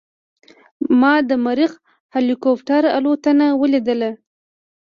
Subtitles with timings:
[0.99, 1.71] ما د مریخ
[2.15, 4.11] هلیکوپټر الوتنه ولیدله.